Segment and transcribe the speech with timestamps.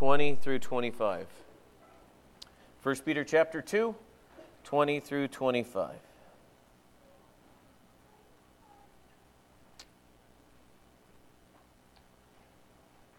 [0.00, 1.26] 20 through 25.
[2.82, 3.94] 1 Peter chapter 2,
[4.64, 5.90] 20 through 25.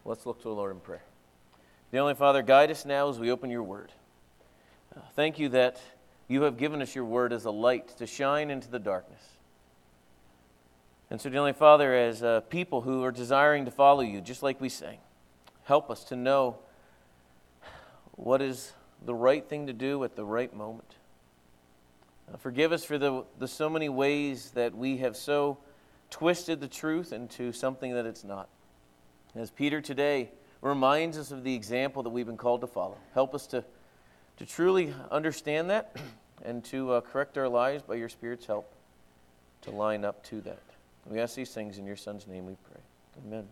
[0.05, 1.03] Let's look to the Lord in prayer.
[1.91, 3.91] The only Father, guide us now as we open your word.
[4.97, 5.79] Uh, thank you that
[6.27, 9.21] you have given us your word as a light to shine into the darkness.
[11.11, 14.41] And so, dear Heavenly Father, as uh, people who are desiring to follow you, just
[14.41, 14.97] like we sang,
[15.65, 16.57] help us to know
[18.21, 20.95] what is the right thing to do at the right moment.
[22.31, 25.57] Uh, forgive us for the, the so many ways that we have so
[26.11, 28.47] twisted the truth into something that it's not.
[29.35, 30.29] As Peter today
[30.61, 33.63] reminds us of the example that we've been called to follow, help us to,
[34.37, 35.97] to truly understand that
[36.45, 38.71] and to uh, correct our lives by your Spirit's help
[39.63, 40.61] to line up to that.
[41.07, 42.81] We ask these things in your Son's name we pray.
[43.25, 43.47] Amen.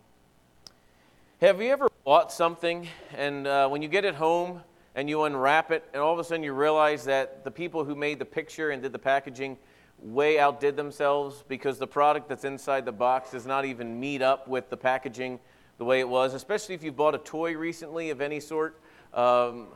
[1.41, 4.63] Have you ever bought something and uh, when you get it home
[4.95, 7.93] and you unwrap it and all of a sudden you realize that the people who
[7.93, 9.55] made the picture and did the packaging
[9.99, 14.47] way outdid themselves because the product that's inside the box does not even meet up
[14.47, 15.39] with the packaging
[15.77, 18.81] the way it was, especially if you bought a toy recently of any sort.
[19.13, 19.67] Um,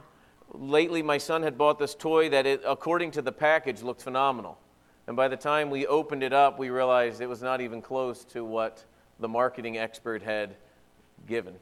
[0.53, 4.57] lately, my son had bought this toy that, it, according to the package, looked phenomenal.
[5.05, 8.25] And by the time we opened it up, we realized it was not even close
[8.25, 8.83] to what
[9.19, 10.55] the marketing expert had
[11.27, 11.53] given.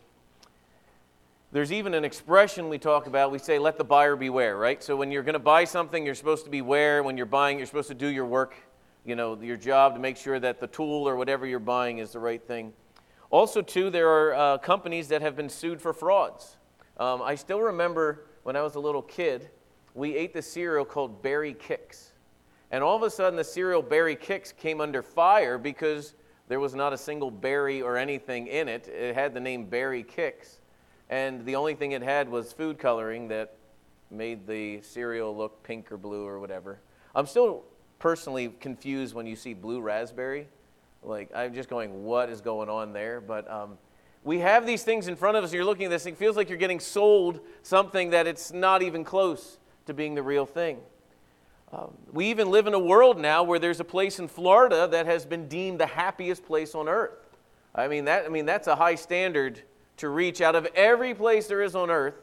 [1.53, 3.29] There's even an expression we talk about.
[3.29, 4.81] We say, let the buyer beware, right?
[4.81, 7.03] So when you're going to buy something, you're supposed to beware.
[7.03, 8.55] When you're buying, you're supposed to do your work,
[9.03, 12.13] you know, your job to make sure that the tool or whatever you're buying is
[12.13, 12.71] the right thing.
[13.31, 16.55] Also, too, there are uh, companies that have been sued for frauds.
[16.95, 19.49] Um, I still remember when I was a little kid,
[19.93, 22.11] we ate the cereal called Berry Kix.
[22.71, 26.13] And all of a sudden, the cereal Berry Kix came under fire because
[26.47, 28.87] there was not a single berry or anything in it.
[28.87, 30.59] It had the name Berry Kix.
[31.11, 33.53] And the only thing it had was food coloring that
[34.09, 36.79] made the cereal look pink or blue or whatever.
[37.13, 37.63] I'm still
[37.99, 40.47] personally confused when you see blue raspberry.
[41.03, 43.19] Like, I'm just going, what is going on there?
[43.19, 43.77] But um,
[44.23, 46.37] we have these things in front of us, and you're looking at this, it feels
[46.37, 49.57] like you're getting sold something that it's not even close
[49.87, 50.79] to being the real thing.
[51.73, 55.05] Um, we even live in a world now where there's a place in Florida that
[55.07, 57.11] has been deemed the happiest place on earth.
[57.75, 59.61] I mean, that, I mean, that's a high standard
[60.01, 62.15] to reach out of every place there is on earth.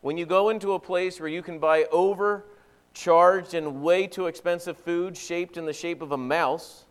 [0.00, 4.76] When you go into a place where you can buy overcharged and way too expensive
[4.76, 6.84] food shaped in the shape of a mouse,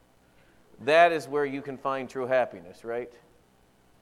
[0.82, 3.14] that is where you can find true happiness, right?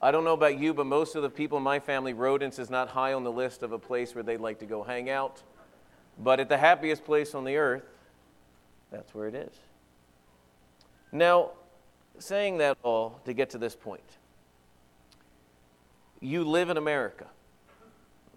[0.02, 2.68] I don't know about you, but most of the people in my family, rodents is
[2.68, 5.40] not high on the list of a place where they'd like to go hang out.
[6.18, 7.84] But at the happiest place on the earth,
[8.90, 9.54] that's where it is.
[11.12, 11.50] Now,
[12.18, 14.18] saying that all to get to this point,
[16.24, 17.26] you live in America,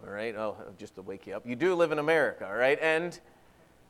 [0.05, 0.35] all right?
[0.35, 1.45] Oh, just to wake you up.
[1.45, 2.77] You do live in America, all right?
[2.81, 3.17] And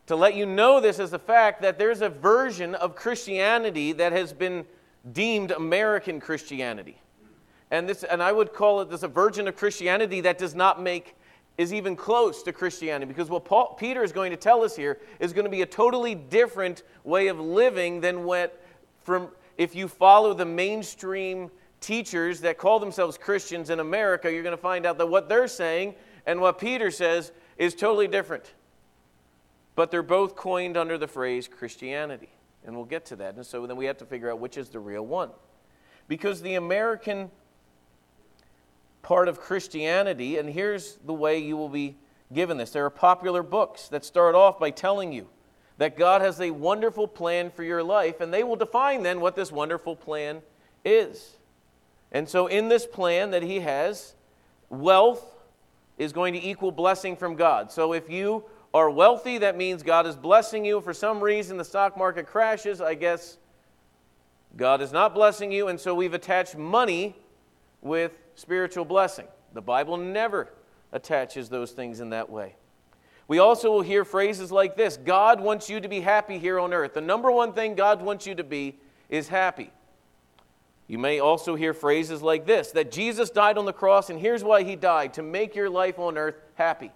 [0.06, 4.14] to let you know this is the fact that there's a version of Christianity that
[4.14, 4.66] has been
[5.12, 7.02] deemed American Christianity.
[7.72, 10.82] And, this, and I would call it this a version of Christianity that does not
[10.82, 11.16] make
[11.58, 15.00] is even close to Christianity because what Paul, Peter is going to tell us here
[15.20, 18.64] is going to be a totally different way of living than what
[19.02, 21.50] from if you follow the mainstream
[21.88, 25.48] teachers that call themselves Christians in America, you're going to find out that what they're
[25.48, 28.54] saying and what Peter says is totally different.
[29.76, 32.30] But they're both coined under the phrase Christianity.
[32.66, 33.36] And we'll get to that.
[33.36, 35.30] And so then we have to figure out which is the real one.
[36.10, 37.32] Because the American
[39.02, 41.96] part of Christianity, and here's the way you will be
[42.34, 42.72] given this.
[42.72, 45.30] There are popular books that start off by telling you
[45.78, 49.38] that God has a wonderful plan for your life, and they will define then what
[49.38, 50.42] this wonderful plan
[50.84, 51.38] is.
[52.12, 54.16] And so, in this plan that He has,
[54.70, 55.24] wealth
[55.98, 57.72] is going to equal blessing from God.
[57.72, 60.82] So, if you are wealthy, that means God is blessing you.
[60.82, 63.38] For some reason, the stock market crashes, I guess
[64.56, 67.16] God is not blessing you, and so we've attached money
[67.82, 69.28] with spiritual blessing.
[69.54, 70.52] The Bible never
[70.92, 72.56] attaches those things in that way.
[73.28, 76.74] We also will hear phrases like this God wants you to be happy here on
[76.74, 76.94] earth.
[76.94, 78.78] The number one thing God wants you to be
[79.10, 79.70] is happy.
[80.88, 84.44] You may also hear phrases like this that Jesus died on the cross, and here's
[84.44, 86.92] why he died to make your life on earth happy.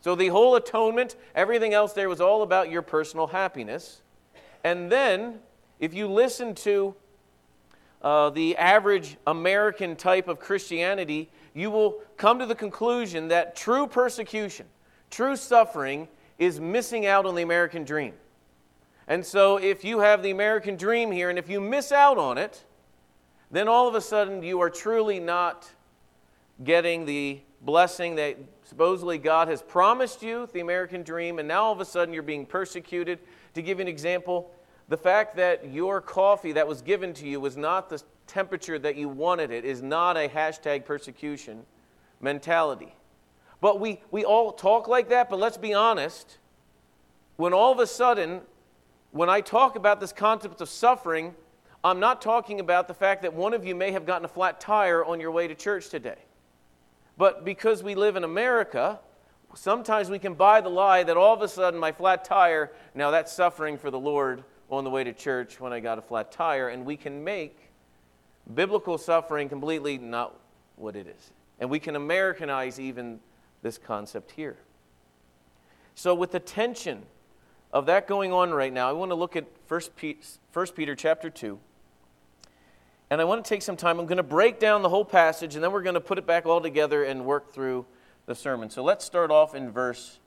[0.00, 4.02] So the whole atonement, everything else there was all about your personal happiness.
[4.64, 5.40] And then,
[5.80, 6.94] if you listen to
[8.00, 13.86] uh, the average American type of Christianity, you will come to the conclusion that true
[13.86, 14.66] persecution,
[15.10, 16.08] true suffering,
[16.38, 18.14] is missing out on the American dream.
[19.08, 22.38] And so, if you have the American dream here, and if you miss out on
[22.38, 22.64] it,
[23.52, 25.68] then all of a sudden you are truly not
[26.64, 31.72] getting the blessing that supposedly God has promised you, the American dream, and now all
[31.72, 33.20] of a sudden you're being persecuted.
[33.54, 34.50] To give you an example,
[34.88, 38.96] the fact that your coffee that was given to you was not the temperature that
[38.96, 41.64] you wanted it is not a hashtag persecution
[42.20, 42.94] mentality.
[43.60, 46.38] But we, we all talk like that, but let's be honest.
[47.36, 48.40] When all of a sudden,
[49.10, 51.34] when I talk about this concept of suffering,
[51.84, 54.60] I'm not talking about the fact that one of you may have gotten a flat
[54.60, 56.18] tire on your way to church today.
[57.16, 59.00] But because we live in America,
[59.54, 63.10] sometimes we can buy the lie that all of a sudden my flat tire, now
[63.10, 66.30] that's suffering for the Lord on the way to church when I got a flat
[66.30, 67.58] tire, and we can make
[68.54, 70.38] biblical suffering completely not
[70.76, 71.30] what it is.
[71.58, 73.20] And we can Americanize even
[73.62, 74.56] this concept here.
[75.94, 77.02] So, with the tension
[77.72, 81.58] of that going on right now, I want to look at 1 Peter, chapter 2.
[83.12, 84.00] And I want to take some time.
[84.00, 86.26] I'm going to break down the whole passage, and then we're going to put it
[86.26, 87.84] back all together and work through
[88.24, 88.70] the sermon.
[88.70, 90.18] So let's start off in verse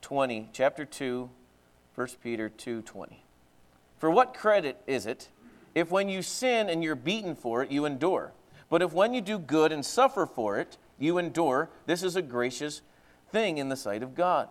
[0.00, 1.28] 20, chapter 2,
[1.94, 3.16] 1 Peter 2:20.
[3.98, 5.28] For what credit is it
[5.74, 8.32] if when you sin and you're beaten for it, you endure?
[8.70, 12.22] But if when you do good and suffer for it, you endure, this is a
[12.22, 12.80] gracious
[13.30, 14.48] thing in the sight of God.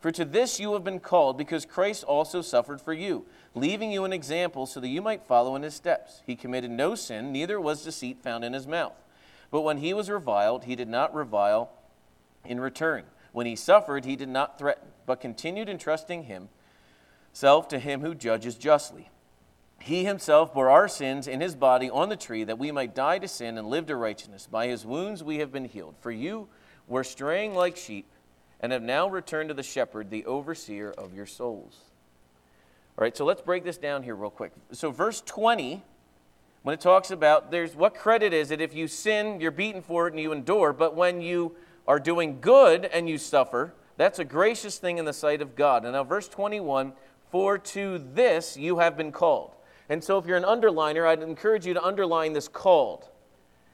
[0.00, 4.04] For to this you have been called, because Christ also suffered for you, leaving you
[4.04, 6.22] an example so that you might follow in his steps.
[6.26, 8.94] He committed no sin, neither was deceit found in his mouth.
[9.50, 11.70] But when he was reviled, he did not revile
[12.46, 13.04] in return.
[13.32, 18.54] When he suffered, he did not threaten, but continued entrusting himself to him who judges
[18.54, 19.10] justly.
[19.80, 23.18] He himself bore our sins in his body on the tree that we might die
[23.18, 24.48] to sin and live to righteousness.
[24.50, 25.94] By his wounds we have been healed.
[26.00, 26.48] For you
[26.86, 28.06] were straying like sheep
[28.60, 31.78] and have now returned to the shepherd, the overseer of your souls.
[32.98, 34.52] All right, so let's break this down here real quick.
[34.72, 35.82] So, verse 20,
[36.62, 40.06] when it talks about there's what credit is it if you sin, you're beaten for
[40.06, 41.56] it and you endure, but when you
[41.88, 45.84] are doing good and you suffer, that's a gracious thing in the sight of God.
[45.84, 46.92] And now, verse 21
[47.30, 49.54] for to this you have been called.
[49.88, 53.08] And so, if you're an underliner, I'd encourage you to underline this called.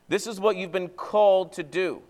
[0.08, 2.02] This is what you've been called to do.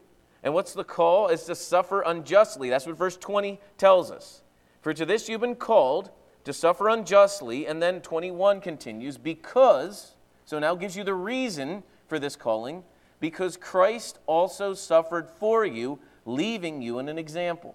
[0.46, 1.26] And what's the call?
[1.26, 2.70] Is to suffer unjustly.
[2.70, 4.42] That's what verse 20 tells us.
[4.80, 6.10] For to this you've been called,
[6.44, 7.66] to suffer unjustly.
[7.66, 10.14] And then 21 continues, because,
[10.44, 12.84] so now gives you the reason for this calling,
[13.18, 17.74] because Christ also suffered for you, leaving you in an example.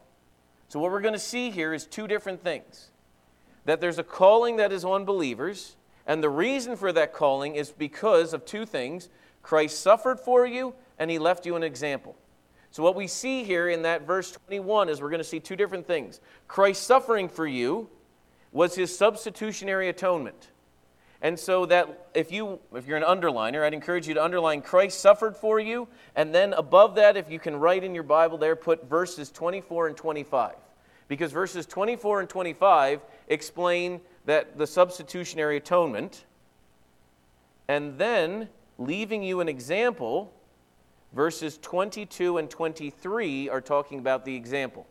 [0.70, 2.92] So, what we're going to see here is two different things
[3.66, 5.76] that there's a calling that is on believers,
[6.08, 9.10] and the reason for that calling is because of two things
[9.44, 12.16] Christ suffered for you, and he left you an example.
[12.72, 15.58] So, what we see here in that verse 21 is we're going to see two
[15.58, 16.22] different things.
[16.48, 17.90] Christ suffering for you
[18.52, 20.50] was his substitutionary atonement.
[21.22, 25.02] And so that if you if you're an underliner, I'd encourage you to underline Christ
[25.02, 28.56] suffered for you, and then above that, if you can write in your Bible there,
[28.56, 30.56] put verses 24 and 25
[31.08, 36.24] because verses 24 and 25 explain that the substitutionary atonement
[37.68, 38.48] and then
[38.78, 40.34] leaving you an example
[41.13, 44.88] verses 22 and 23 are talking about the example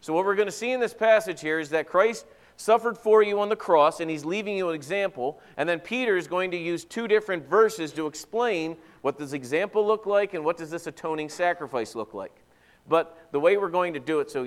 [0.00, 2.26] so what we're going to see in this passage here is that christ
[2.56, 6.16] suffered for you on the cross and he's leaving you an example and then peter
[6.16, 10.44] is going to use two different verses to explain what does example look like and
[10.44, 12.42] what does this atoning sacrifice look like
[12.88, 14.44] but the way we're going to do it so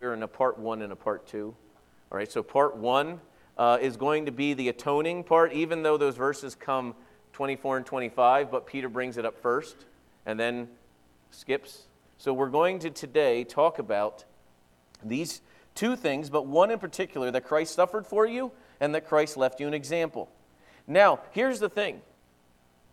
[0.00, 1.54] you're in a part one and a part two.
[2.10, 3.20] All right, so part one
[3.56, 6.94] uh, is going to be the atoning part, even though those verses come
[7.32, 9.86] 24 and 25, but Peter brings it up first
[10.26, 10.68] and then
[11.30, 11.86] skips.
[12.18, 14.24] So we're going to today talk about
[15.02, 15.40] these
[15.74, 19.60] two things, but one in particular that Christ suffered for you and that Christ left
[19.60, 20.28] you an example.
[20.86, 22.02] Now, here's the thing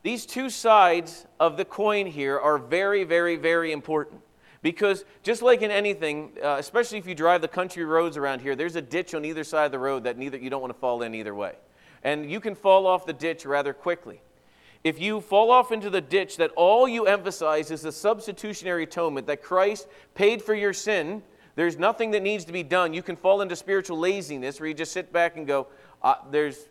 [0.03, 4.21] these two sides of the coin here are very, very, very important.
[4.61, 8.55] Because just like in anything, uh, especially if you drive the country roads around here,
[8.55, 10.79] there's a ditch on either side of the road that neither, you don't want to
[10.79, 11.55] fall in either way.
[12.03, 14.21] And you can fall off the ditch rather quickly.
[14.83, 19.27] If you fall off into the ditch that all you emphasize is the substitutionary atonement,
[19.27, 21.23] that Christ paid for your sin,
[21.55, 22.93] there's nothing that needs to be done.
[22.93, 25.67] You can fall into spiritual laziness where you just sit back and go,
[26.03, 26.69] uh, there's,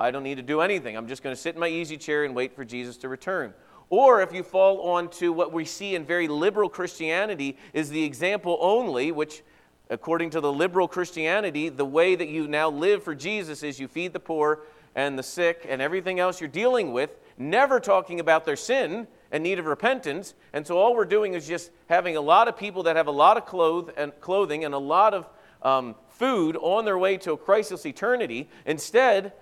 [0.00, 0.96] I don't need to do anything.
[0.96, 3.54] I'm just going to sit in my easy chair and wait for Jesus to return.
[3.90, 8.58] Or if you fall onto what we see in very liberal Christianity is the example
[8.60, 9.42] only, which
[9.88, 13.88] according to the liberal Christianity, the way that you now live for Jesus is you
[13.88, 14.60] feed the poor
[14.98, 19.44] and the sick and everything else you're dealing with, never talking about their sin and
[19.44, 20.34] need of repentance.
[20.52, 23.12] And so all we're doing is just having a lot of people that have a
[23.12, 25.30] lot of cloth and clothing and a lot of
[25.62, 28.48] um, food on their way to a crisis eternity.
[28.66, 29.34] Instead,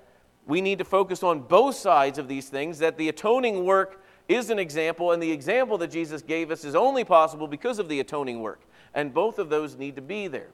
[0.46, 4.50] we need to focus on both sides of these things that the atoning work is
[4.50, 7.98] an example, and the example that Jesus gave us is only possible because of the
[8.00, 8.60] atoning work.
[8.92, 10.50] And both of those need to be there.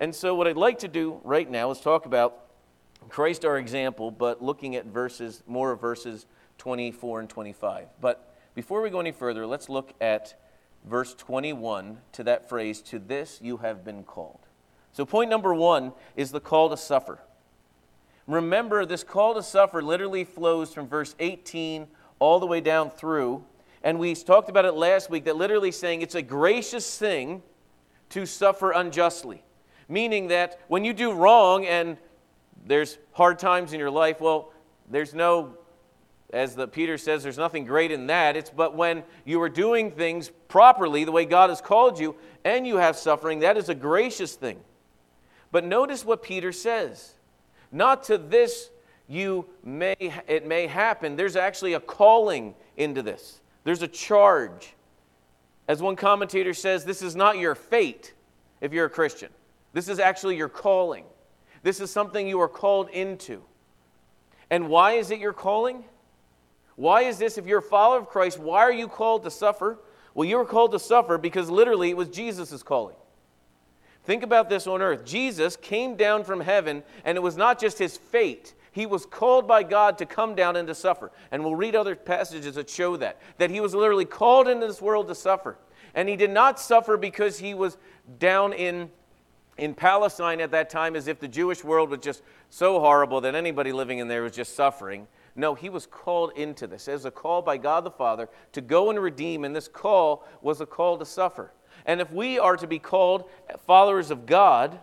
[0.00, 2.41] And so, what I'd like to do right now is talk about
[3.08, 6.26] Christ, our example, but looking at verses, more verses
[6.58, 7.88] 24 and 25.
[8.00, 10.34] But before we go any further, let's look at
[10.84, 14.40] verse 21 to that phrase, To this you have been called.
[14.92, 17.18] So, point number one is the call to suffer.
[18.26, 23.44] Remember, this call to suffer literally flows from verse 18 all the way down through.
[23.82, 27.42] And we talked about it last week that literally saying it's a gracious thing
[28.10, 29.42] to suffer unjustly.
[29.88, 31.96] Meaning that when you do wrong and
[32.66, 34.52] there's hard times in your life, well,
[34.90, 35.56] there's no,
[36.32, 38.36] as the Peter says, there's nothing great in that.
[38.36, 42.66] It's but when you are doing things properly, the way God has called you, and
[42.66, 44.60] you have suffering, that is a gracious thing.
[45.50, 47.14] But notice what Peter says.
[47.70, 48.70] Not to this
[49.08, 51.16] you may it may happen.
[51.16, 53.40] There's actually a calling into this.
[53.64, 54.74] There's a charge.
[55.68, 58.14] As one commentator says, this is not your fate
[58.60, 59.30] if you're a Christian.
[59.72, 61.04] This is actually your calling.
[61.62, 63.42] This is something you are called into.
[64.50, 65.84] And why is it your calling?
[66.76, 69.78] Why is this, if you're a follower of Christ, why are you called to suffer?
[70.14, 72.96] Well, you were called to suffer because literally it was Jesus' calling.
[74.04, 75.04] Think about this on earth.
[75.04, 78.54] Jesus came down from heaven, and it was not just his fate.
[78.72, 81.12] He was called by God to come down and to suffer.
[81.30, 83.20] And we'll read other passages that show that.
[83.38, 85.58] That he was literally called into this world to suffer.
[85.94, 87.76] And he did not suffer because he was
[88.18, 88.90] down in,
[89.62, 93.36] in Palestine at that time as if the Jewish world was just so horrible that
[93.36, 95.06] anybody living in there was just suffering.
[95.36, 98.90] No, he was called into this as a call by God the Father to go
[98.90, 101.52] and redeem, and this call was a call to suffer.
[101.86, 103.30] And if we are to be called
[103.64, 104.80] followers of God,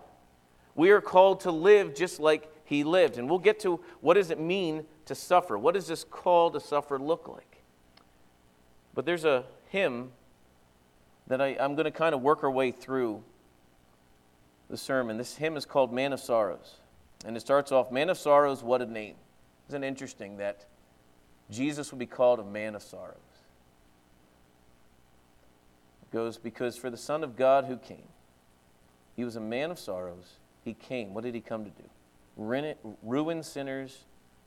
[0.75, 3.17] we are called to live just like he lived.
[3.17, 5.57] And we'll get to what does it mean to suffer?
[5.57, 7.63] What does this call to suffer look like?
[8.93, 10.12] But there's a hymn
[11.27, 13.24] that I, I'm going to kind of work our way through
[14.70, 15.18] the sermon.
[15.18, 16.76] This hymn is called Man of Sorrows.
[17.26, 19.16] And it starts off, Man of Sorrows, what a name.
[19.68, 20.66] Isn't it interesting that
[21.52, 23.16] Jesus would be called a man of sorrows?
[26.02, 28.08] It goes, Because for the Son of God who came,
[29.16, 30.38] he was a man of sorrows.
[30.64, 31.14] He came.
[31.14, 31.84] What did he come to do?
[33.04, 34.06] Ruin sinners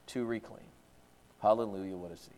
[0.09, 0.65] to reclaim.
[1.41, 2.35] Hallelujah, what a scene.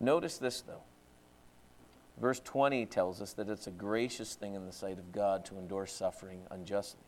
[0.00, 0.82] Notice this, though.
[2.22, 5.58] Verse 20 tells us that it's a gracious thing in the sight of God to
[5.58, 7.02] endure suffering unjustly.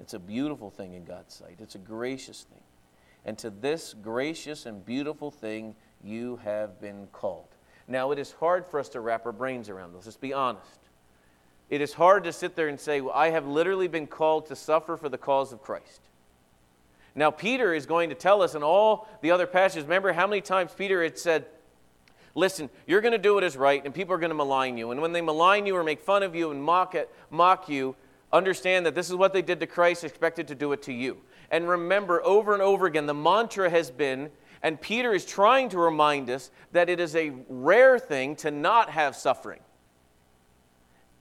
[0.00, 2.62] It's a beautiful thing in God's sight, it's a gracious thing.
[3.26, 7.48] And to this gracious and beautiful thing you have been called.
[7.88, 10.06] Now, it is hard for us to wrap our brains around this.
[10.06, 10.80] Let's be honest.
[11.68, 14.56] It is hard to sit there and say, well, I have literally been called to
[14.56, 16.00] suffer for the cause of Christ.
[17.14, 19.84] Now, Peter is going to tell us in all the other passages.
[19.84, 21.46] Remember how many times Peter had said,
[22.36, 24.92] Listen, you're going to do what is right, and people are going to malign you.
[24.92, 27.96] And when they malign you or make fun of you and mock, it, mock you,
[28.32, 31.16] understand that this is what they did to Christ, expected to do it to you.
[31.50, 34.30] And remember, over and over again, the mantra has been
[34.62, 38.90] and Peter is trying to remind us that it is a rare thing to not
[38.90, 39.60] have suffering.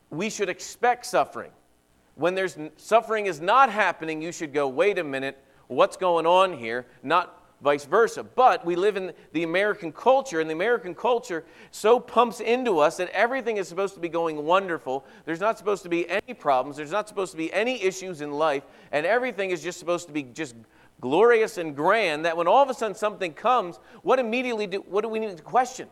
[0.09, 1.51] We should expect suffering.
[2.15, 6.57] When there's suffering is not happening, you should go, wait a minute, what's going on
[6.57, 6.87] here?
[7.03, 8.23] Not vice versa.
[8.23, 12.97] But we live in the American culture, and the American culture so pumps into us
[12.97, 15.05] that everything is supposed to be going wonderful.
[15.25, 18.31] There's not supposed to be any problems, there's not supposed to be any issues in
[18.31, 20.55] life, and everything is just supposed to be just
[21.01, 25.01] glorious and grand that when all of a sudden something comes, what immediately do, what
[25.01, 25.87] do we need to question?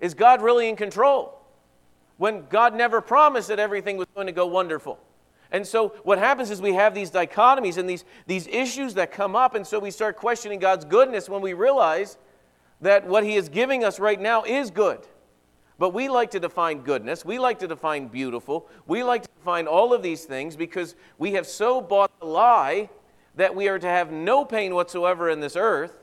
[0.00, 1.36] Is God really in control?
[2.16, 4.98] When God never promised that everything was going to go wonderful.
[5.52, 9.34] And so what happens is we have these dichotomies and these, these issues that come
[9.34, 12.18] up, and so we start questioning God's goodness when we realize
[12.80, 15.00] that what He is giving us right now is good.
[15.78, 19.66] But we like to define goodness, we like to define beautiful, we like to define
[19.66, 22.90] all of these things because we have so bought the lie
[23.36, 25.96] that we are to have no pain whatsoever in this earth.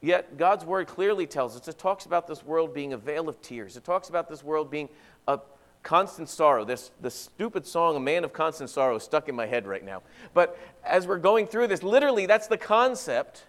[0.00, 3.42] Yet God's word clearly tells us, it talks about this world being a vale of
[3.42, 3.76] tears.
[3.76, 4.88] It talks about this world being
[5.28, 5.40] a
[5.82, 6.64] constant sorrow.
[6.64, 9.84] This the stupid song, A Man of Constant Sorrow, is stuck in my head right
[9.84, 10.02] now.
[10.34, 13.44] But as we're going through this, literally, that's the concept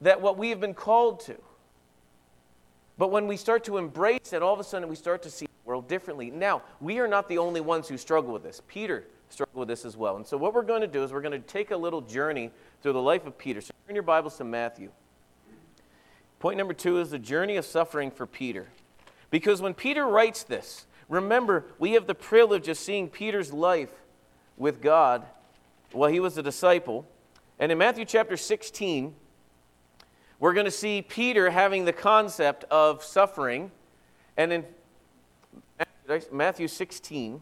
[0.00, 1.36] that what we have been called to.
[2.96, 5.46] But when we start to embrace it, all of a sudden we start to see
[5.46, 6.30] the world differently.
[6.30, 8.62] Now, we are not the only ones who struggle with this.
[8.68, 10.16] Peter struggled with this as well.
[10.16, 12.50] And so, what we're going to do is we're going to take a little journey
[12.82, 13.60] through the life of Peter.
[13.60, 14.90] So, turn your Bibles to Matthew.
[16.38, 18.68] Point number two is the journey of suffering for Peter.
[19.30, 23.90] Because when Peter writes this, remember, we have the privilege of seeing Peter's life
[24.56, 25.26] with God
[25.92, 27.06] while he was a disciple.
[27.58, 29.14] And in Matthew chapter 16,
[30.40, 33.70] we're going to see Peter having the concept of suffering.
[34.36, 34.64] And in
[36.32, 37.40] Matthew 16,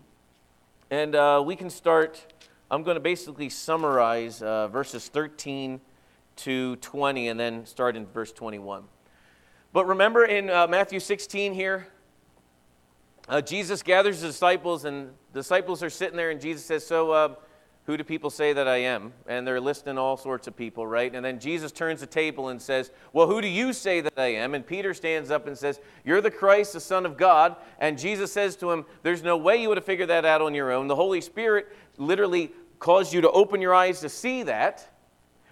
[0.91, 2.33] and uh, we can start,
[2.71, 5.81] I'm going to basically summarize uh, verses 13
[6.37, 8.85] to 20 and then start in verse 21.
[9.73, 11.89] But remember in uh, Matthew 16 here,
[13.33, 17.35] uh, Jesus gathers the disciples, and disciples are sitting there, and Jesus says, So, uh,
[17.87, 19.15] who do people say that I am?
[19.27, 21.13] And they're listing all sorts of people, right?
[21.15, 24.35] And then Jesus turns the table and says, Well, who do you say that I
[24.35, 24.55] am?
[24.55, 27.57] And Peter stands up and says, You're the Christ, the Son of God.
[27.79, 30.53] And Jesus says to him, There's no way you would have figured that out on
[30.53, 30.87] your own.
[30.87, 34.87] The Holy Spirit literally caused you to open your eyes to see that.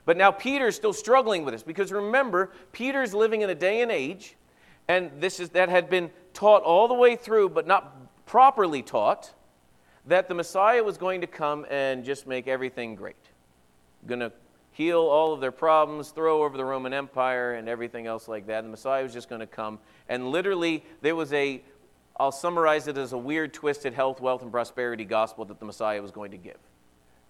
[0.05, 3.91] But now Peter's still struggling with this because remember, Peter's living in a day and
[3.91, 4.37] age,
[4.91, 9.33] and this is that had been taught all the way through, but not properly taught,
[10.07, 13.15] that the Messiah was going to come and just make everything great.
[14.09, 14.33] Going to
[14.73, 18.65] heal all of their problems, throw over the Roman Empire, and everything else like that.
[18.65, 19.79] And the Messiah was just going to come.
[20.09, 21.63] And literally, there was a,
[22.19, 26.03] I'll summarize it as a weird, twisted health, wealth, and prosperity gospel that the Messiah
[26.03, 26.59] was going to give.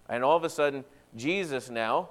[0.09, 0.83] And all of a sudden,
[1.15, 2.09] Jesus now,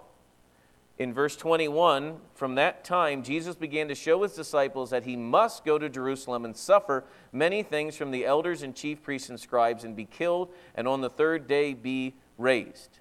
[1.01, 5.65] in verse 21, from that time, Jesus began to show his disciples that he must
[5.65, 9.83] go to Jerusalem and suffer many things from the elders and chief priests and scribes
[9.83, 12.99] and be killed, and on the third day be raised.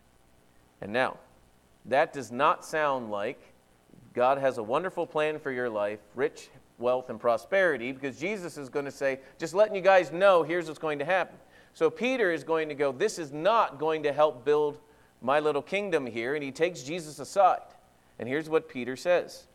[0.79, 1.17] And now,
[1.87, 3.53] that does not sound like
[4.13, 8.69] God has a wonderful plan for your life, rich wealth and prosperity, because Jesus is
[8.69, 11.35] going to say, just letting you guys know, here's what's going to happen.
[11.73, 14.77] So Peter is going to go, this is not going to help build
[15.21, 17.59] my little kingdom here, and he takes Jesus aside.
[18.19, 19.47] And here's what Peter says.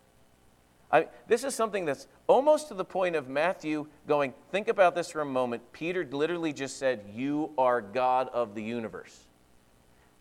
[0.90, 5.10] I, this is something that's almost to the point of Matthew going, think about this
[5.10, 5.62] for a moment.
[5.72, 9.24] Peter literally just said, You are God of the universe.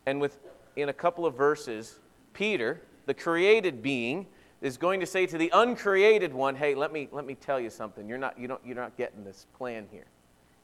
[0.06, 0.40] And with,
[0.76, 2.00] in a couple of verses,
[2.34, 4.26] Peter, the created being,
[4.62, 7.70] is going to say to the uncreated one, Hey, let me, let me tell you
[7.70, 8.08] something.
[8.08, 10.08] You're not, you don't, you're not getting this plan here.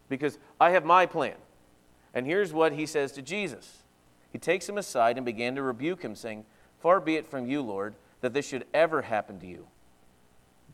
[0.10, 1.36] Because I have my plan.
[2.14, 3.84] And here's what he says to Jesus.
[4.32, 6.46] He takes him aside and began to rebuke him, saying,
[6.80, 9.68] Far be it from you, Lord, that this should ever happen to you.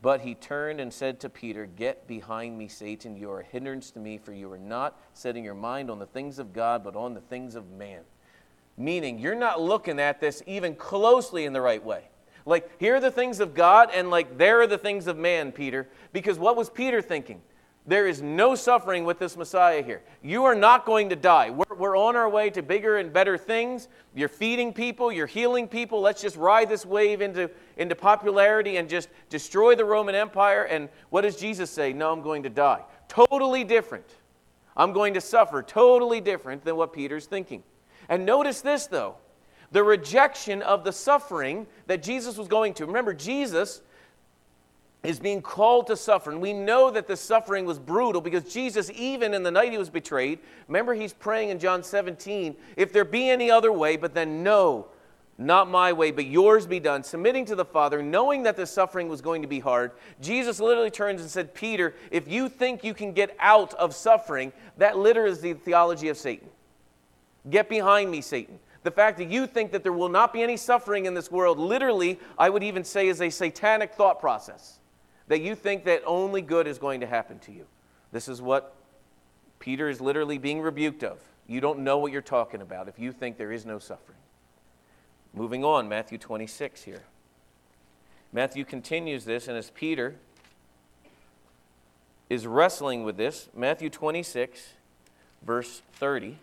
[0.02, 3.16] But he turned and said to Peter, Get behind me, Satan.
[3.16, 6.06] You are a hindrance to me, for you are not setting your mind on the
[6.06, 8.02] things of God, but on the things of man.
[8.76, 12.04] Meaning, you're not looking at this even closely in the right way.
[12.44, 15.50] Like, here are the things of God, and like, there are the things of man,
[15.50, 15.88] Peter.
[16.12, 17.40] Because what was Peter thinking?
[17.88, 20.02] There is no suffering with this Messiah here.
[20.20, 21.50] You are not going to die.
[21.50, 23.86] We're, we're, on our way to bigger and better things.
[24.14, 26.00] You're feeding people, you're healing people.
[26.00, 30.64] Let's just ride this wave into, into popularity and just destroy the Roman Empire.
[30.64, 31.92] And what does Jesus say?
[31.92, 32.82] No, I'm going to die.
[33.08, 34.06] Totally different.
[34.76, 35.62] I'm going to suffer.
[35.62, 37.62] Totally different than what Peter's thinking.
[38.08, 39.16] And notice this, though
[39.72, 42.86] the rejection of the suffering that Jesus was going to.
[42.86, 43.82] Remember, Jesus
[45.06, 46.30] is being called to suffer.
[46.30, 49.78] And we know that the suffering was brutal because Jesus, even in the night he
[49.78, 54.14] was betrayed, remember he's praying in John 17, if there be any other way, but
[54.14, 54.88] then no,
[55.38, 59.08] not my way, but yours be done, submitting to the Father, knowing that the suffering
[59.08, 59.92] was going to be hard.
[60.20, 64.52] Jesus literally turns and said, Peter, if you think you can get out of suffering,
[64.78, 66.48] that literally is the theology of Satan.
[67.48, 68.58] Get behind me, Satan.
[68.82, 71.58] The fact that you think that there will not be any suffering in this world,
[71.58, 74.78] literally, I would even say, is a satanic thought process
[75.28, 77.66] that you think that only good is going to happen to you.
[78.12, 78.74] This is what
[79.58, 81.18] Peter is literally being rebuked of.
[81.46, 84.18] You don't know what you're talking about if you think there is no suffering.
[85.34, 87.02] Moving on, Matthew 26 here.
[88.32, 90.16] Matthew continues this, and as Peter
[92.28, 94.74] is wrestling with this, Matthew 26,
[95.42, 96.38] verse 30.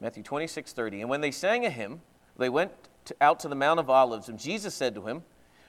[0.00, 1.00] Matthew 26, 30.
[1.02, 2.00] And when they sang a hymn,
[2.36, 2.72] they went
[3.08, 5.22] to, out to the Mount of Olives, and Jesus said to him,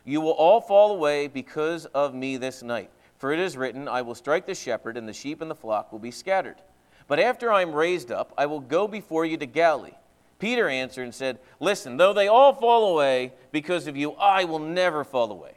[0.06, 2.92] You will all fall away because of me this night.
[3.18, 5.92] For it is written, I will strike the shepherd, and the sheep and the flock
[5.92, 6.62] will be scattered.
[7.08, 9.92] But after I am raised up, I will go before you to Galilee.
[10.38, 14.60] Peter answered and said, Listen, though they all fall away because of you, I will
[14.60, 15.56] never fall away.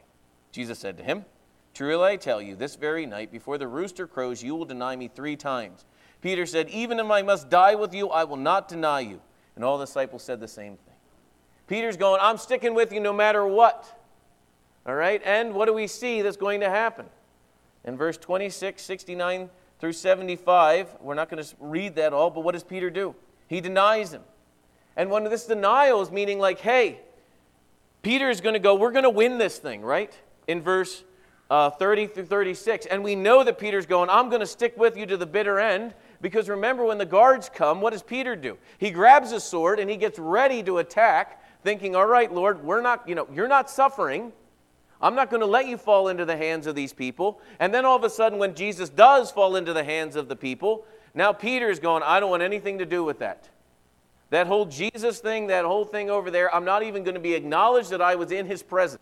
[0.51, 1.25] Jesus said to him,
[1.73, 5.07] Truly I tell you, this very night, before the rooster crows, you will deny me
[5.07, 5.85] three times.
[6.21, 9.21] Peter said, Even if I must die with you, I will not deny you.
[9.55, 10.92] And all the disciples said the same thing.
[11.67, 13.99] Peter's going, I'm sticking with you no matter what.
[14.85, 15.21] All right?
[15.23, 17.05] And what do we see that's going to happen?
[17.85, 19.49] In verse 26, 69
[19.79, 23.15] through 75, we're not going to read that all, but what does Peter do?
[23.47, 24.21] He denies him.
[24.95, 26.99] And when this denial is meaning like, hey,
[28.01, 30.17] Peter is going to go, we're going to win this thing, right?
[30.47, 31.03] In verse
[31.49, 32.85] uh, 30 through 36.
[32.85, 35.59] And we know that Peter's going, I'm going to stick with you to the bitter
[35.59, 35.93] end.
[36.21, 38.57] Because remember, when the guards come, what does Peter do?
[38.77, 42.81] He grabs a sword and he gets ready to attack thinking, all right, Lord, we're
[42.81, 44.31] not, you know, you're not suffering.
[45.01, 47.41] I'm not going to let you fall into the hands of these people.
[47.59, 50.35] And then all of a sudden, when Jesus does fall into the hands of the
[50.35, 53.49] people, now Peter is going, I don't want anything to do with that.
[54.29, 57.33] That whole Jesus thing, that whole thing over there, I'm not even going to be
[57.33, 59.01] acknowledged that I was in his presence.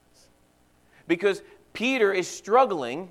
[1.07, 1.41] Because
[1.73, 3.09] Peter is struggling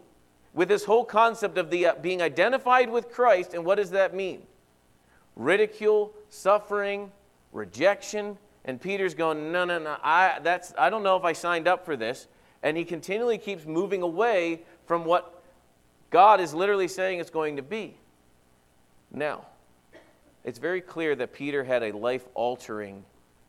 [0.52, 4.14] with this whole concept of the, uh, being identified with Christ, and what does that
[4.14, 4.42] mean?
[5.36, 7.10] Ridicule, suffering,
[7.52, 8.36] rejection.
[8.64, 11.84] And Peter's going, no, no, no, I, that's, I don't know if I signed up
[11.84, 12.28] for this.
[12.62, 15.42] And he continually keeps moving away from what
[16.10, 17.96] God is literally saying it's going to be.
[19.10, 19.46] Now,
[20.44, 23.04] it's very clear that Peter had a life altering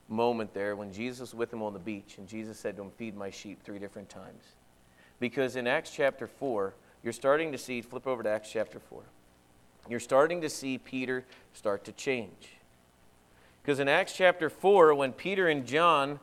[0.08, 2.92] moment there when Jesus was with him on the beach and Jesus said to him,
[2.92, 4.44] Feed my sheep three different times.
[5.20, 9.04] Because in Acts chapter 4, you're starting to see, flip over to Acts chapter 4,
[9.90, 12.56] you're starting to see Peter start to change.
[13.62, 16.20] Because in Acts chapter 4, when Peter and John,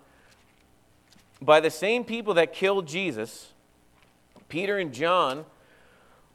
[1.40, 3.52] by the same people that killed Jesus,
[4.48, 5.44] Peter and John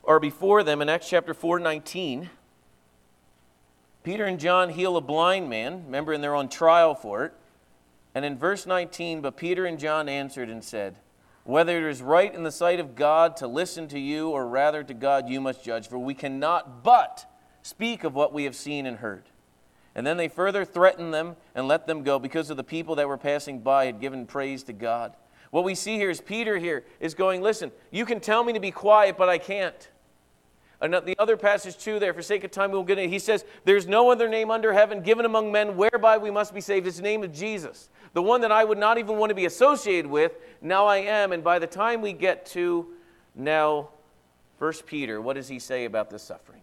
[0.06, 2.30] are before them in Acts chapter 4 19.
[4.04, 7.34] Peter and John heal a blind man, remember, and they're on trial for it.
[8.14, 10.98] And in verse 19, but Peter and John answered and said,
[11.46, 14.84] Whether it is right in the sight of God to listen to you, or rather
[14.84, 17.26] to God, you must judge, for we cannot but
[17.62, 19.24] speak of what we have seen and heard.
[19.96, 23.08] And then they further threatened them and let them go because of the people that
[23.08, 25.14] were passing by had given praise to God.
[25.52, 28.60] What we see here is Peter here is going, Listen, you can tell me to
[28.60, 29.90] be quiet, but I can't.
[30.82, 33.10] And the other passage too there, for sake of time, we'll get it.
[33.10, 36.60] He says, There's no other name under heaven given among men whereby we must be
[36.60, 36.88] saved.
[36.88, 37.90] It's the name of Jesus.
[38.14, 41.32] The one that I would not even want to be associated with, now I am.
[41.32, 42.88] And by the time we get to
[43.36, 43.90] now,
[44.60, 46.62] First Peter, what does he say about this suffering?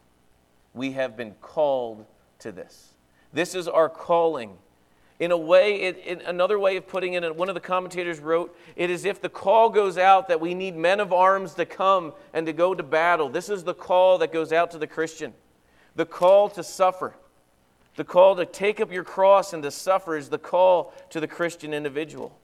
[0.75, 2.07] We have been called
[2.41, 2.90] to this.
[3.33, 4.57] This is our calling.
[5.19, 8.57] In a way, it, in another way of putting it, one of the commentators wrote,
[8.75, 12.15] it is if the call goes out that we need men of arms to come
[12.33, 13.29] and to go to battle.
[13.29, 15.35] This is the call that goes out to the Christian.
[15.95, 17.15] The call to suffer.
[17.97, 21.29] The call to take up your cross and to suffer is the call to the
[21.29, 22.35] Christian individual.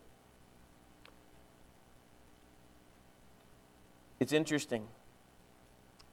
[4.20, 4.86] It's interesting.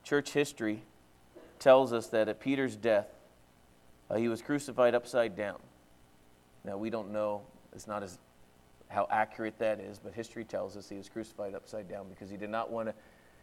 [0.04, 0.84] Church history
[1.60, 3.08] tells us that at Peter's death,
[4.10, 5.60] uh, he was crucified upside down.
[6.64, 7.42] Now, we don't know,
[7.74, 8.20] it's not as
[8.94, 12.38] how accurate that is, but history tells us he was crucified upside down because he
[12.38, 12.94] did not want to,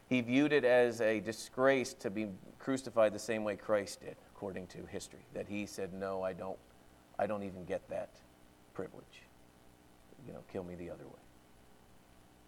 [0.08, 4.68] he viewed it as a disgrace to be crucified the same way Christ did, according
[4.68, 5.20] to history.
[5.34, 6.58] That he said, No, I don't,
[7.18, 8.10] I don't even get that
[8.74, 9.22] privilege.
[10.26, 11.20] You know, kill me the other way.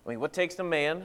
[0.07, 1.05] I mean, what takes a man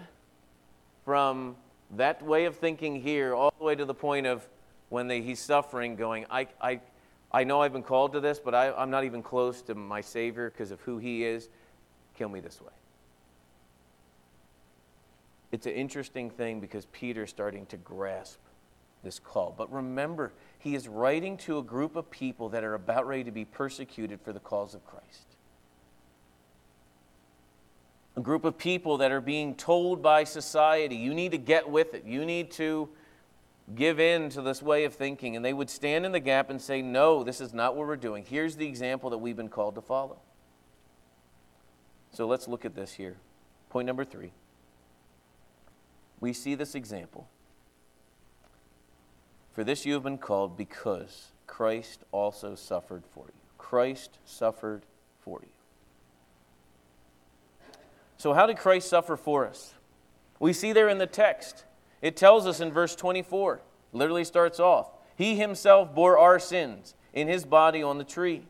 [1.04, 1.56] from
[1.96, 4.48] that way of thinking here all the way to the point of
[4.90, 6.80] when they, he's suffering, going, I, I,
[7.32, 10.02] I know I've been called to this, but I, I'm not even close to my
[10.02, 11.50] Savior because of who He is.
[12.18, 12.74] Kill me this way.
[15.52, 18.40] It's an interesting thing because Peter's starting to grasp
[19.04, 19.54] this call.
[19.58, 23.32] But remember, he is writing to a group of people that are about ready to
[23.32, 25.36] be persecuted for the cause of Christ.
[28.18, 31.94] A group of people that are being told by society, you need to get with
[31.94, 32.04] it.
[32.04, 32.90] You need to
[33.76, 36.62] give in to this way of thinking, and they would stand in the gap and
[36.62, 38.26] say, No, this is not what we're doing.
[38.28, 40.20] Here's the example that we've been called to follow.
[42.12, 43.18] So let's look at this here.
[43.70, 44.32] Point number three.
[46.20, 47.28] We see this example.
[49.52, 53.34] For this you have been called because Christ also suffered for you.
[53.58, 54.84] Christ suffered
[55.22, 55.50] for you.
[58.18, 59.74] So, how did Christ suffer for us?
[60.40, 61.66] We see there in the text
[62.02, 63.62] it tells us in verse 24,
[63.94, 68.44] literally starts off, He himself bore our sins in his body on the tree.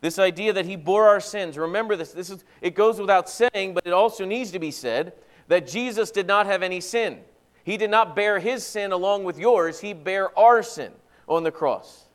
[0.00, 3.74] This idea that he bore our sins, remember this, this is, it goes without saying,
[3.74, 5.12] but it also needs to be said
[5.48, 7.20] that Jesus did not have any sin.
[7.64, 10.92] He did not bear his sin along with yours, he bare our sin
[11.26, 12.06] on the cross.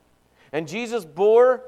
[0.51, 1.63] And Jesus bore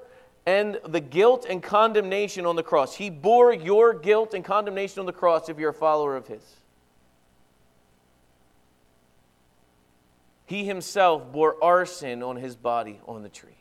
[0.45, 2.95] and the guilt and condemnation on the cross.
[2.95, 6.43] He bore your guilt and condemnation on the cross if you're a follower of his.
[10.45, 13.57] He himself bore our sin on his body on the tree.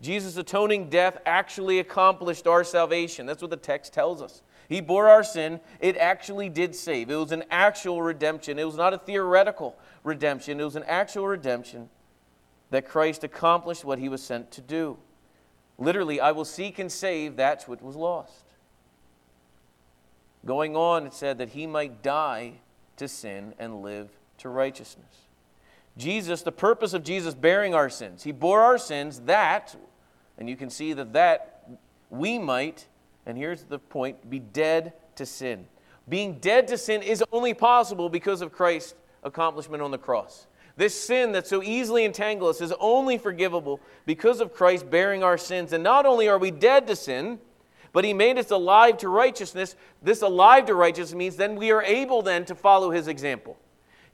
[0.00, 3.26] Jesus' atoning death actually accomplished our salvation.
[3.26, 4.42] That's what the text tells us.
[4.68, 5.60] He bore our sin.
[5.80, 7.10] It actually did save.
[7.10, 8.58] It was an actual redemption.
[8.58, 11.88] It was not a theoretical redemption, it was an actual redemption
[12.70, 14.98] that Christ accomplished what he was sent to do.
[15.78, 18.44] Literally, I will seek and save that which was lost.
[20.44, 22.54] Going on, it said that he might die
[22.96, 25.23] to sin and live to righteousness.
[25.96, 29.76] Jesus, the purpose of Jesus bearing our sins, he bore our sins that,
[30.38, 31.68] and you can see that that
[32.10, 32.86] we might
[33.26, 35.66] And here's the point be dead to sin.
[36.08, 40.46] Being dead to sin is only possible because of Christ's accomplishment on the cross.
[40.76, 45.38] This sin that so easily entangles us is only forgivable because of Christ bearing our
[45.38, 45.72] sins.
[45.72, 47.38] And not only are we dead to sin,
[47.92, 49.76] but he made us alive to righteousness.
[50.02, 53.56] This alive to righteousness means then we are able then to follow his example.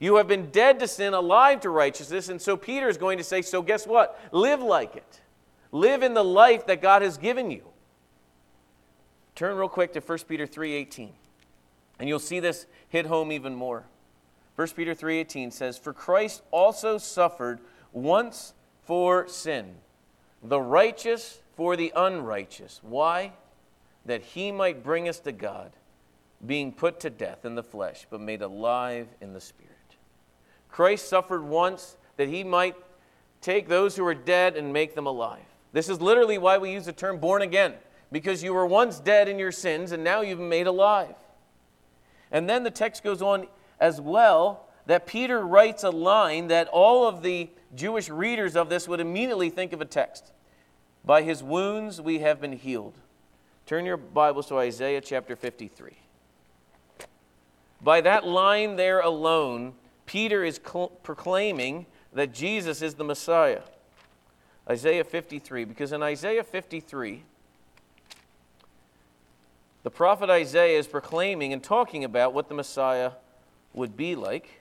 [0.00, 2.30] You have been dead to sin, alive to righteousness.
[2.30, 4.18] And so Peter is going to say, so guess what?
[4.32, 5.20] Live like it.
[5.70, 7.62] Live in the life that God has given you.
[9.34, 11.12] Turn real quick to 1 Peter 3:18.
[11.98, 13.84] And you'll see this hit home even more.
[14.56, 17.60] 1 Peter 3:18 says, "For Christ also suffered
[17.92, 19.76] once for sin,
[20.42, 23.32] the righteous for the unrighteous." Why?
[24.04, 25.72] That he might bring us to God,
[26.44, 29.69] being put to death in the flesh, but made alive in the spirit.
[30.70, 32.76] Christ suffered once that he might
[33.40, 35.44] take those who are dead and make them alive.
[35.72, 37.74] This is literally why we use the term born again,
[38.12, 41.14] because you were once dead in your sins and now you've been made alive.
[42.30, 43.46] And then the text goes on
[43.78, 48.88] as well that Peter writes a line that all of the Jewish readers of this
[48.88, 50.32] would immediately think of a text.
[51.04, 52.94] By his wounds we have been healed.
[53.66, 55.92] Turn your Bibles to Isaiah chapter 53.
[57.80, 59.74] By that line there alone,
[60.10, 63.60] Peter is cl- proclaiming that Jesus is the Messiah.
[64.68, 67.22] Isaiah 53, because in Isaiah 53,
[69.84, 73.12] the prophet Isaiah is proclaiming and talking about what the Messiah
[73.72, 74.60] would be like.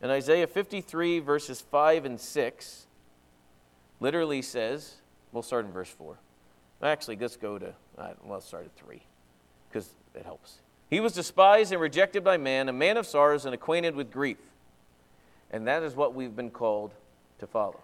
[0.00, 2.86] In Isaiah 53, verses 5 and 6,
[4.00, 4.94] literally says,
[5.30, 6.16] we'll start in verse 4.
[6.82, 9.02] Actually, let's go to, uh, well, let's start at 3,
[9.68, 10.60] because it helps.
[10.88, 14.38] He was despised and rejected by man, a man of sorrows and acquainted with grief.
[15.50, 16.92] And that is what we've been called
[17.38, 17.80] to follow.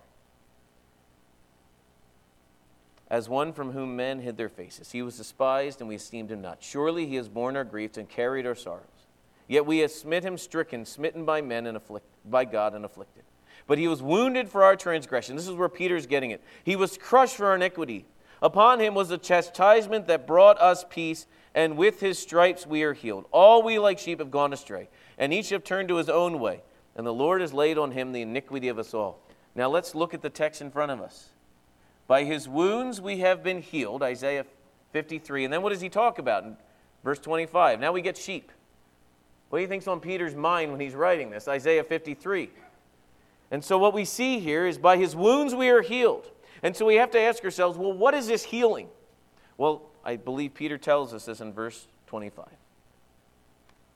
[3.11, 4.93] as one from whom men hid their faces.
[4.93, 6.59] He was despised, and we esteemed him not.
[6.61, 8.85] Surely he has borne our griefs and carried our sorrows.
[9.49, 13.25] Yet we have smit him stricken, smitten by men and afflict, by God and afflicted.
[13.67, 15.35] But he was wounded for our transgression.
[15.35, 16.41] This is where Peter's getting it.
[16.63, 18.07] He was crushed for our iniquity.
[18.41, 22.95] Upon him was the chastisement that brought us peace, and with his stripes we are
[22.95, 23.27] healed.
[23.33, 26.63] All we like sheep have gone astray, and each have turned to his own way,
[26.97, 29.21] and the Lord has laid on him the iniquity of us all.
[29.55, 31.31] Now let's look at the text in front of us.
[32.07, 34.45] By his wounds we have been healed, Isaiah
[34.93, 35.45] 53.
[35.45, 36.57] And then what does he talk about in
[37.05, 37.81] verse 25?
[37.81, 38.51] Now we get sheep.
[39.49, 41.49] What do you think's on Peter's mind when he's writing this?
[41.49, 42.51] Isaiah 53.
[43.51, 46.31] And so what we see here is by his wounds we are healed.
[46.63, 48.89] And so we have to ask ourselves, well, what is this healing?
[49.57, 52.47] Well, I believe Peter tells us this in verse 25.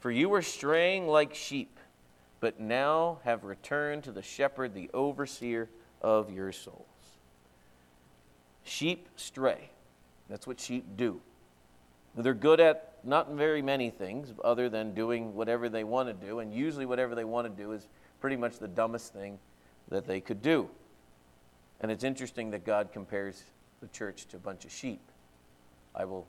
[0.00, 1.78] For you were straying like sheep,
[2.44, 5.66] but now have returned to the shepherd, the overseer
[6.02, 6.84] of your souls.
[8.64, 9.70] Sheep stray.
[10.28, 11.22] That's what sheep do.
[12.14, 16.40] They're good at not very many things other than doing whatever they want to do,
[16.40, 17.88] and usually whatever they want to do is
[18.20, 19.38] pretty much the dumbest thing
[19.88, 20.68] that they could do.
[21.80, 23.42] And it's interesting that God compares
[23.80, 25.00] the church to a bunch of sheep.
[25.94, 26.26] I will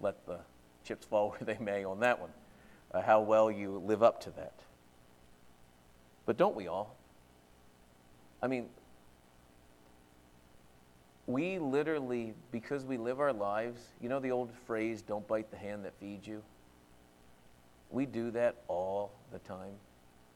[0.00, 0.38] let the
[0.82, 2.30] chips fall where they may on that one,
[2.94, 4.62] uh, how well you live up to that.
[6.28, 6.94] But don't we all?
[8.42, 8.66] I mean,
[11.26, 15.56] we literally, because we live our lives, you know the old phrase, don't bite the
[15.56, 16.42] hand that feeds you?
[17.90, 19.72] We do that all the time.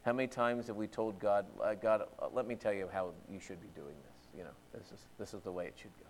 [0.03, 3.11] How many times have we told God, uh, God, uh, let me tell you how
[3.31, 4.29] you should be doing this?
[4.35, 6.09] You know, this is, this is the way it should go.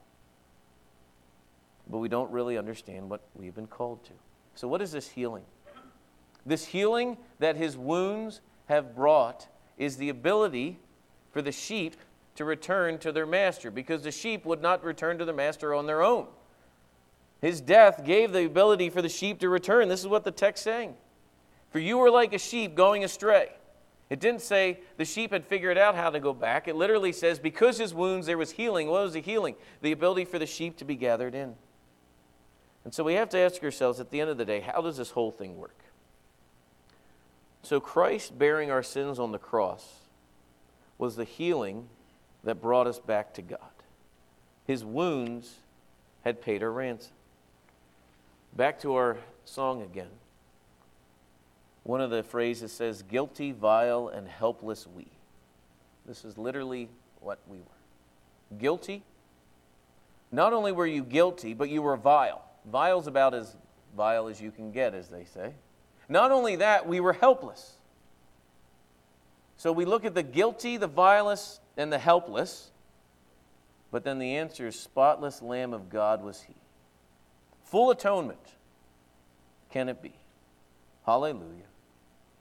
[1.91, 4.13] But we don't really understand what we've been called to.
[4.55, 5.45] So, what is this healing?
[6.47, 10.79] This healing that his wounds have brought is the ability
[11.31, 11.97] for the sheep
[12.35, 15.87] to return to their master because the sheep would not return to their master on
[15.87, 16.27] their own.
[17.41, 19.89] His death gave the ability for the sheep to return.
[19.89, 20.95] This is what the text saying.
[21.71, 23.51] For you were like a sheep going astray.
[24.11, 26.69] It didn't say the sheep had figured out how to go back.
[26.69, 28.89] It literally says because his wounds there was healing.
[28.89, 29.57] What was the healing?
[29.81, 31.55] The ability for the sheep to be gathered in.
[32.85, 34.97] And so we have to ask ourselves at the end of the day, how does
[34.97, 35.79] this whole thing work?
[37.63, 40.01] So Christ bearing our sins on the cross
[40.99, 41.89] was the healing
[42.45, 43.61] that brought us back to God.
[44.67, 45.57] His wounds
[46.25, 47.13] had paid our ransom.
[48.55, 50.11] Back to our song again.
[51.85, 55.07] One of the phrases says, Guilty, vile, and helpless we.
[56.07, 56.89] This is literally
[57.21, 58.59] what we were.
[58.59, 59.03] Guilty.
[60.31, 62.43] Not only were you guilty, but you were vile.
[62.71, 63.57] Vile's about as
[63.97, 65.53] vile as you can get, as they say.
[66.13, 67.73] Not only that, we were helpless.
[69.57, 72.71] So we look at the guilty, the vilest, and the helpless.
[73.91, 76.53] But then the answer is spotless Lamb of God was he.
[77.65, 78.45] Full atonement.
[79.71, 80.13] Can it be?
[81.07, 81.71] Hallelujah.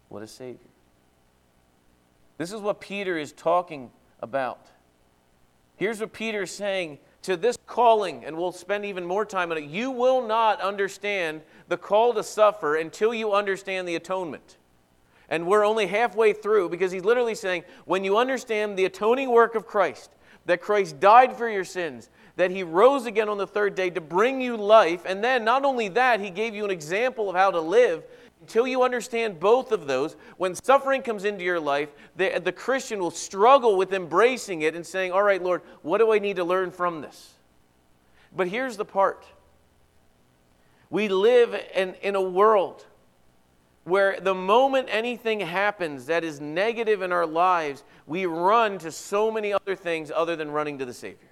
[0.10, 0.60] What a Savior.
[2.38, 4.68] This is what Peter is talking about.
[5.78, 9.58] Here's what Peter is saying to this calling, and we'll spend even more time on
[9.58, 9.66] it.
[9.66, 14.58] You will not understand the call to suffer until you understand the atonement.
[15.30, 19.56] And we're only halfway through because he's literally saying, when you understand the atoning work
[19.56, 20.12] of Christ,
[20.46, 24.02] that Christ died for your sins, that he rose again on the third day to
[24.02, 27.52] bring you life, and then not only that, he gave you an example of how
[27.52, 28.04] to live.
[28.42, 33.00] Until you understand both of those, when suffering comes into your life, the, the Christian
[33.00, 36.44] will struggle with embracing it and saying, All right, Lord, what do I need to
[36.44, 37.36] learn from this?
[38.36, 39.26] But here's the part
[40.90, 42.86] we live in, in a world
[43.84, 49.32] where the moment anything happens that is negative in our lives, we run to so
[49.32, 51.30] many other things other than running to the Savior.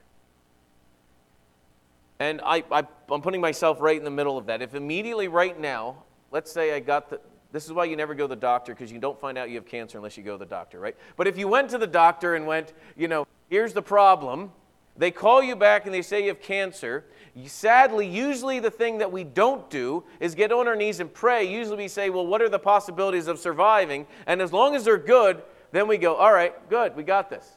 [2.20, 4.62] And I, I, am putting myself right in the middle of that.
[4.62, 7.20] If immediately right now, let's say I got the,
[7.52, 9.56] this is why you never go to the doctor because you don't find out you
[9.56, 10.96] have cancer unless you go to the doctor, right?
[11.18, 14.52] But if you went to the doctor and went, you know, here's the problem,
[14.98, 17.06] they call you back and they say you have cancer.
[17.46, 21.52] Sadly, usually the thing that we don't do is get on our knees and pray.
[21.52, 24.06] Usually we say, well, what are the possibilities of surviving?
[24.28, 27.50] And as long as they're good, then we go, all right, good, we got this.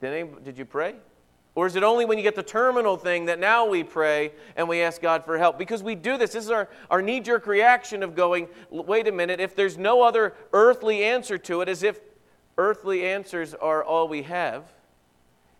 [0.00, 0.94] Did, any, did you pray?
[1.54, 4.68] Or is it only when you get the terminal thing that now we pray and
[4.68, 5.58] we ask God for help?
[5.58, 6.32] Because we do this.
[6.32, 10.02] This is our, our knee jerk reaction of going, wait a minute, if there's no
[10.02, 12.00] other earthly answer to it, as if
[12.56, 14.64] earthly answers are all we have.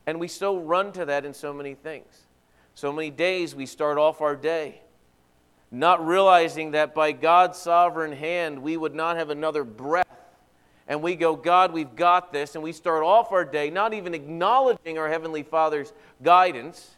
[0.07, 2.23] And we so run to that in so many things.
[2.75, 4.81] So many days we start off our day
[5.73, 10.07] not realizing that by God's sovereign hand we would not have another breath
[10.93, 14.13] and we go, God, we've got this, and we start off our day not even
[14.13, 15.91] acknowledging our Heavenly Father's
[16.23, 16.97] guidance,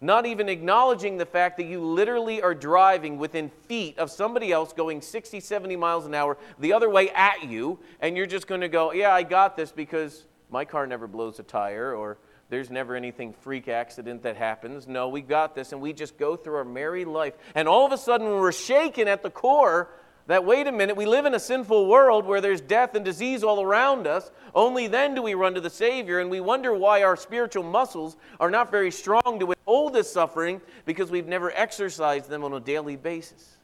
[0.00, 4.72] not even acknowledging the fact that you literally are driving within feet of somebody else
[4.72, 8.60] going 60, 70 miles an hour the other way at you, and you're just going
[8.60, 12.70] to go, Yeah, I got this because my car never blows a tire, or there's
[12.70, 14.86] never anything freak accident that happens.
[14.86, 17.34] No, we got this, and we just go through our merry life.
[17.56, 19.88] And all of a sudden, we're shaken at the core
[20.26, 23.42] that, wait a minute, we live in a sinful world where there's death and disease
[23.42, 24.30] all around us.
[24.54, 28.16] Only then do we run to the Savior, and we wonder why our spiritual muscles
[28.38, 32.60] are not very strong to withhold this suffering because we've never exercised them on a
[32.60, 33.56] daily basis.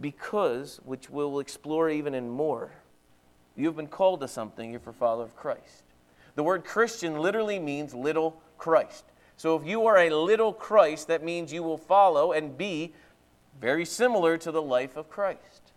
[0.00, 2.72] Because, which we'll explore even in more,
[3.54, 5.82] you've been called to something if you're a follower of Christ.
[6.34, 9.04] The word Christian literally means little Christ.
[9.36, 12.94] So if you are a little Christ, that means you will follow and be
[13.62, 15.72] very similar to the life of Christ.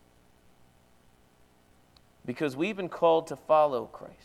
[2.25, 4.15] Because we've been called to follow Christ.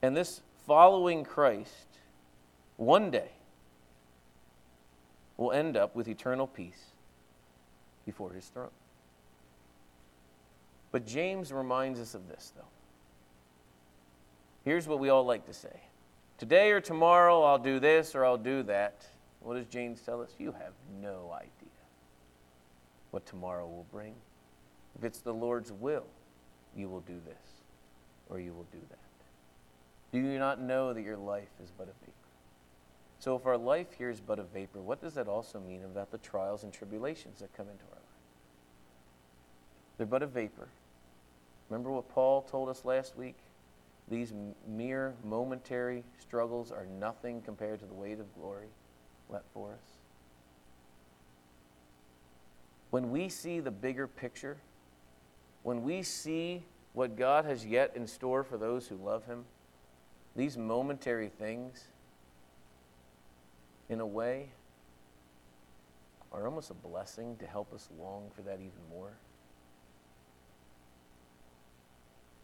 [0.00, 1.88] And this following Christ,
[2.76, 3.32] one day,
[5.36, 6.92] will end up with eternal peace
[8.06, 8.70] before his throne.
[10.92, 12.62] But James reminds us of this, though.
[14.64, 15.80] Here's what we all like to say
[16.38, 19.06] Today or tomorrow, I'll do this or I'll do that.
[19.42, 20.34] What does James tell us?
[20.38, 21.50] You have no idea
[23.10, 24.14] what tomorrow will bring.
[24.96, 26.06] If it's the Lord's will,
[26.76, 27.62] you will do this
[28.28, 28.98] or you will do that.
[30.12, 32.12] Do you not know that your life is but a vapor?
[33.18, 36.10] So, if our life here is but a vapor, what does that also mean about
[36.10, 38.02] the trials and tribulations that come into our life?
[39.96, 40.68] They're but a vapor.
[41.70, 43.36] Remember what Paul told us last week?
[44.08, 44.32] These
[44.68, 48.68] mere momentary struggles are nothing compared to the weight of glory
[49.28, 49.98] let for us.
[52.90, 54.58] When we see the bigger picture,
[55.62, 59.44] when we see what God has yet in store for those who love Him,
[60.36, 61.84] these momentary things,
[63.88, 64.48] in a way,
[66.32, 69.12] are almost a blessing to help us long for that even more.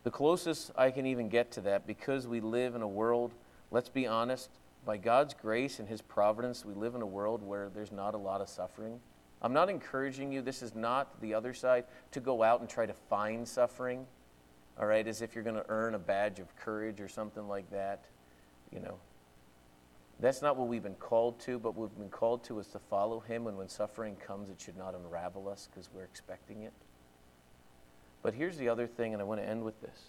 [0.05, 3.33] The closest I can even get to that, because we live in a world,
[3.71, 4.51] let's be honest,
[4.85, 8.19] by God's grace and His providence, we live in a world where there's not a
[8.19, 9.01] lot of suffering.
[9.41, 12.87] I'm not encouraging you, this is not the other side, to go out and try
[12.87, 14.07] to find suffering,
[14.79, 17.71] all right, as if you're going to earn a badge of courage or something like
[17.71, 18.05] that.
[18.73, 18.99] You know,
[20.21, 22.79] that's not what we've been called to, but what we've been called to is to
[22.79, 26.73] follow Him, and when suffering comes, it should not unravel us because we're expecting it.
[28.23, 30.01] But here's the other thing, and I want to end with this.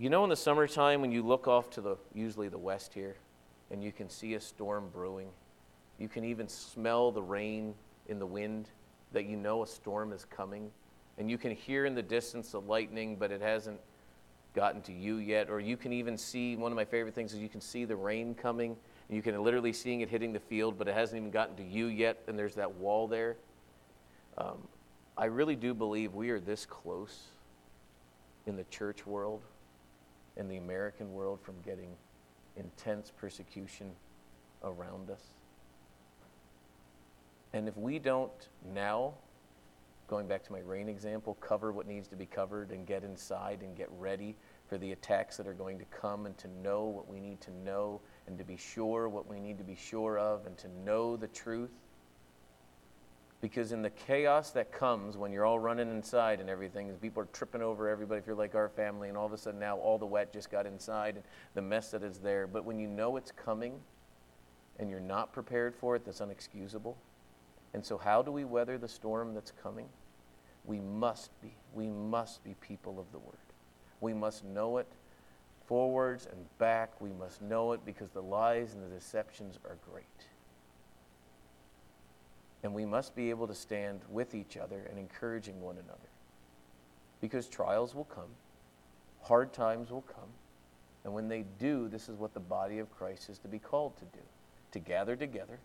[0.00, 3.16] You know, in the summertime, when you look off to the usually the west here,
[3.70, 5.28] and you can see a storm brewing,
[5.98, 7.74] you can even smell the rain
[8.08, 8.70] in the wind,
[9.12, 10.70] that you know a storm is coming,
[11.18, 13.78] and you can hear in the distance the lightning, but it hasn't
[14.54, 17.38] gotten to you yet, or you can even see one of my favorite things is
[17.38, 18.74] you can see the rain coming,
[19.06, 21.62] and you can literally seeing it hitting the field, but it hasn't even gotten to
[21.62, 23.36] you yet, and there's that wall there.
[24.38, 24.66] Um,
[25.18, 27.24] I really do believe we are this close
[28.46, 29.42] in the church world,
[30.36, 31.90] in the American world, from getting
[32.56, 33.92] intense persecution
[34.62, 35.22] around us.
[37.52, 39.14] And if we don't now,
[40.06, 43.60] going back to my rain example, cover what needs to be covered and get inside
[43.62, 44.36] and get ready
[44.68, 47.50] for the attacks that are going to come and to know what we need to
[47.64, 51.16] know and to be sure what we need to be sure of and to know
[51.16, 51.70] the truth.
[53.40, 57.28] Because in the chaos that comes when you're all running inside and everything, people are
[57.32, 59.96] tripping over everybody, if you're like our family, and all of a sudden now all
[59.96, 61.24] the wet just got inside and
[61.54, 62.46] the mess that is there.
[62.46, 63.80] But when you know it's coming
[64.78, 66.96] and you're not prepared for it, that's unexcusable.
[67.72, 69.88] And so, how do we weather the storm that's coming?
[70.64, 71.54] We must be.
[71.72, 73.36] We must be people of the Word.
[74.00, 74.88] We must know it
[75.66, 77.00] forwards and back.
[77.00, 80.04] We must know it because the lies and the deceptions are great.
[82.62, 86.10] And we must be able to stand with each other and encouraging one another.
[87.20, 88.30] Because trials will come,
[89.22, 90.28] hard times will come.
[91.04, 93.96] And when they do, this is what the body of Christ is to be called
[93.98, 94.24] to do
[94.72, 95.58] to gather together,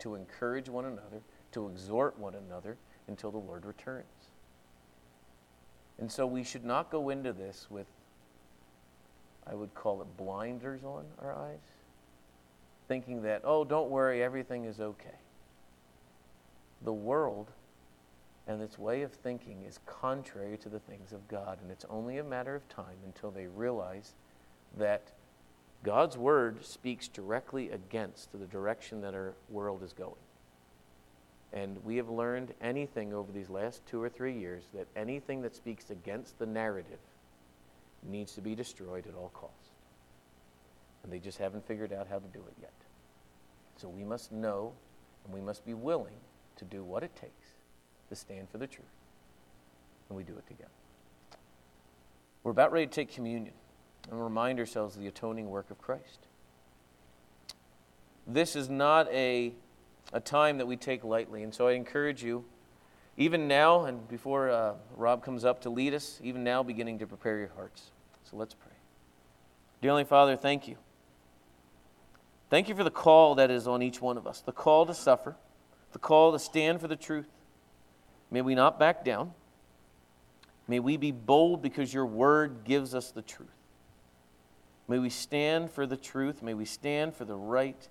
[0.00, 1.22] to encourage one another,
[1.52, 2.76] to exhort one another
[3.08, 4.04] until the Lord returns.
[5.98, 7.86] And so we should not go into this with,
[9.46, 11.58] I would call it blinders on our eyes,
[12.88, 15.19] thinking that, oh, don't worry, everything is okay.
[16.82, 17.50] The world
[18.46, 22.18] and its way of thinking is contrary to the things of God, and it's only
[22.18, 24.14] a matter of time until they realize
[24.76, 25.12] that
[25.82, 30.14] God's word speaks directly against the direction that our world is going.
[31.52, 35.54] And we have learned anything over these last two or three years that anything that
[35.54, 36.98] speaks against the narrative
[38.02, 39.70] needs to be destroyed at all costs.
[41.02, 42.72] And they just haven't figured out how to do it yet.
[43.76, 44.72] So we must know
[45.24, 46.14] and we must be willing
[46.60, 47.48] to do what it takes
[48.08, 48.86] to stand for the truth.
[50.08, 50.70] And we do it together.
[52.42, 53.54] We're about ready to take communion
[54.10, 56.26] and remind ourselves of the atoning work of Christ.
[58.26, 59.52] This is not a
[60.12, 61.42] a time that we take lightly.
[61.42, 62.44] And so I encourage you,
[63.16, 67.06] even now, and before uh, Rob comes up to lead us, even now, beginning to
[67.06, 67.90] prepare your hearts.
[68.24, 68.72] So let's pray.
[69.80, 70.76] Dear Heavenly Father, thank you.
[72.48, 74.94] Thank you for the call that is on each one of us the call to
[74.94, 75.36] suffer,
[75.92, 77.28] the call to stand for the truth.
[78.30, 79.32] May we not back down.
[80.68, 83.48] May we be bold because your word gives us the truth.
[84.86, 86.42] May we stand for the truth.
[86.42, 87.88] May we stand for the right.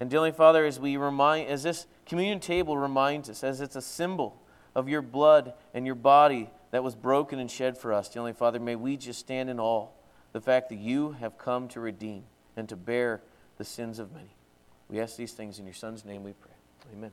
[0.00, 3.82] And dearly Father, as we remind, as this communion table reminds us, as it's a
[3.82, 4.40] symbol
[4.74, 8.60] of your blood and your body that was broken and shed for us, dearly Father,
[8.60, 9.88] may we just stand in awe
[10.32, 12.24] the fact that you have come to redeem
[12.56, 13.22] and to bear
[13.58, 14.34] the sins of many.
[14.88, 16.52] We ask these things in your Son's name we pray.
[16.94, 17.12] Amen.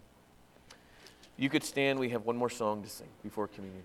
[1.37, 1.99] You could stand.
[1.99, 3.83] We have one more song to sing before communion.